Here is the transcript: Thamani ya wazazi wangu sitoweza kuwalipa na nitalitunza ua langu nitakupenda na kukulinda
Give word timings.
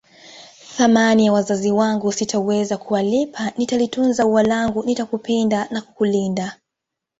Thamani 0.77 1.25
ya 1.25 1.33
wazazi 1.33 1.71
wangu 1.71 2.11
sitoweza 2.11 2.77
kuwalipa 2.77 3.43
na 3.43 3.51
nitalitunza 3.57 4.25
ua 4.25 4.43
langu 4.43 4.83
nitakupenda 4.83 5.67
na 5.71 5.81
kukulinda 5.81 6.57